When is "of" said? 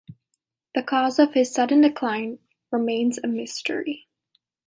1.19-1.35